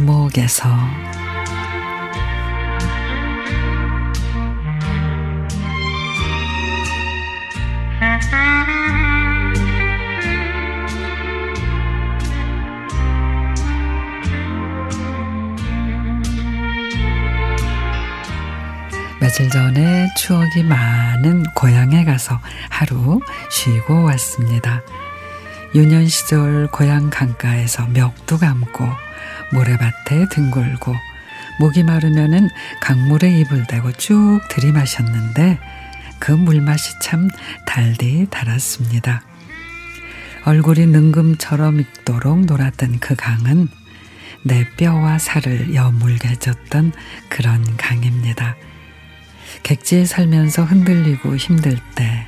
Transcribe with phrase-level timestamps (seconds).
[0.00, 0.68] 물개서
[19.20, 22.40] 며칠 전에 추억이 많은 고향에 가서
[22.70, 23.20] 하루
[23.50, 24.82] 쉬고 왔습니다.
[25.76, 28.88] 유년 시절 고향 강가에서 멱도 감고
[29.52, 30.94] 모래밭에 뒹굴고
[31.60, 32.48] 목이 마르면은
[32.80, 35.58] 강물에 입을 대고 쭉 들이마셨는데
[36.18, 37.28] 그 물맛이 참
[37.66, 39.20] 달디 달았습니다.
[40.46, 43.68] 얼굴이 능금처럼 익도록 놀았던 그 강은
[44.44, 46.94] 내 뼈와 살을 여물게 해줬던
[47.28, 48.56] 그런 강입니다.
[49.62, 52.25] 객지에 살면서 흔들리고 힘들 때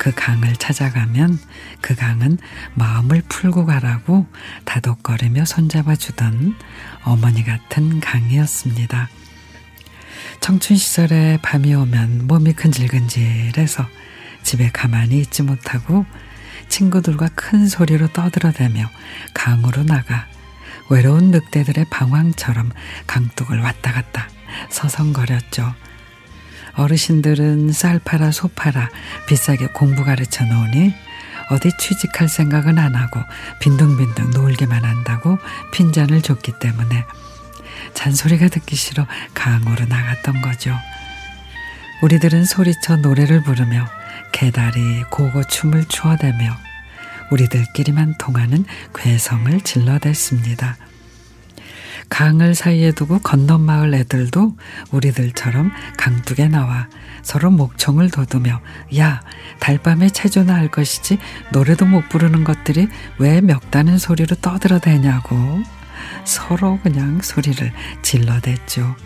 [0.00, 1.38] 그 강을 찾아가면
[1.82, 2.38] 그 강은
[2.72, 4.26] 마음을 풀고 가라고
[4.64, 6.56] 다독거리며 손잡아 주던
[7.04, 9.10] 어머니 같은 강이었습니다.
[10.40, 13.86] 청춘 시절에 밤이 오면 몸이 근질근질해서
[14.42, 16.06] 집에 가만히 있지 못하고
[16.70, 18.88] 친구들과 큰 소리로 떠들어대며
[19.34, 20.26] 강으로 나가
[20.88, 22.70] 외로운 늑대들의 방황처럼
[23.06, 24.30] 강둑을 왔다 갔다
[24.70, 25.74] 서성거렸죠.
[26.74, 28.88] 어르신들은 쌀 팔아 소 팔아
[29.26, 30.94] 비싸게 공부 가르쳐 놓으니
[31.50, 33.20] 어디 취직할 생각은 안 하고
[33.60, 35.38] 빈둥빈둥 놀기만 한다고
[35.72, 37.04] 핀잔을 줬기 때문에
[37.94, 40.76] 잔소리가 듣기 싫어 강으로 나갔던 거죠.
[42.02, 43.86] 우리들은 소리쳐 노래를 부르며
[44.32, 46.56] 개다리 고고 춤을 추어대며
[47.30, 50.76] 우리들끼리만 통하는 괴성을 질러댔습니다.
[52.10, 54.56] 강을 사이에 두고 건넌 마을 애들도
[54.90, 56.88] 우리들처럼 강둑에 나와
[57.22, 58.60] 서로 목청을 돋우며
[58.98, 59.22] 야
[59.60, 61.18] 달밤에 체조나 할 것이지
[61.52, 62.88] 노래도 못 부르는 것들이
[63.18, 65.34] 왜 멱다는 소리로 떠들어대냐고
[66.24, 67.72] 서로 그냥 소리를
[68.02, 68.96] 질러댔죠.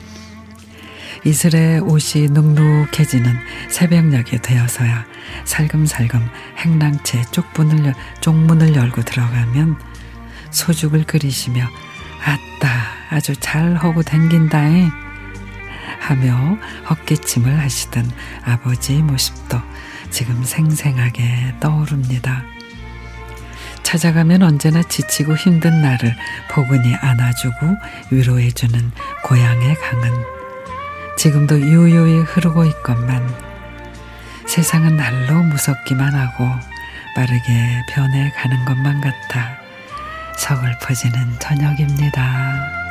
[1.25, 3.35] 이슬에 옷이 눅눅해지는
[3.71, 5.07] 새벽녘이 되어서야
[5.45, 6.21] 살금살금
[6.59, 9.79] 행랑채 쪽문을, 쪽문을 열고 들어가면
[10.51, 11.67] 소죽을 끓이시며
[12.23, 12.84] 아따
[13.15, 14.91] 아주 잘 하고 댕긴다잉
[16.01, 16.59] 하며
[16.91, 18.11] 헛기침을 하시던
[18.45, 19.57] 아버지의 모습도
[20.11, 22.43] 지금 생생하게 떠오릅니다.
[23.85, 26.13] 찾아가면 언제나 지치고 힘든 나를
[26.51, 27.77] 포근히 안아주고
[28.11, 28.91] 위로해주는
[29.23, 30.11] 고향의 강은
[31.17, 33.33] 지금도 유유히 흐르고 있건만
[34.45, 36.49] 세상은 날로 무섭기만 하고
[37.15, 39.57] 빠르게 변해가는 것만 같아
[40.37, 42.84] 서글퍼지는 저녁입니다.